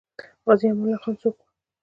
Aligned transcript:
غازي 0.45 0.67
امان 0.69 0.89
الله 0.95 1.13
څوک 1.21 1.35
وو؟ 1.37 1.45